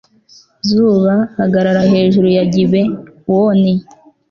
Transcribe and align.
zuba, 0.69 1.13
hagarara 1.37 1.81
hejuru 1.93 2.27
ya 2.37 2.43
gibewoni 2.53 3.73